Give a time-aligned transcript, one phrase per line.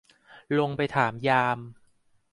[0.59, 1.59] ลงไปถามยาม